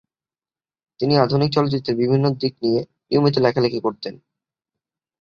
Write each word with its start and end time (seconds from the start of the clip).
তিনি 0.99 1.13
আধুনিক 1.17 1.49
চলচ্চিত্রের 1.53 1.99
বিভিন্ন 2.01 2.25
দিক 2.41 2.53
নিয়ে 2.63 2.79
নিয়মিত 3.09 3.35
লেখালেখি 3.37 3.79
করতেন। 3.81 4.13